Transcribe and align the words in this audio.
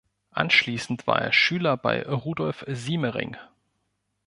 Anschließend 0.31 1.05
war 1.05 1.21
er 1.21 1.31
Schüler 1.31 1.77
bei 1.77 2.01
Rudolf 2.03 2.65
Siemering. 2.67 3.37